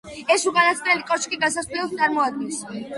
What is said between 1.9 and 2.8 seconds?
წარმოადგენს.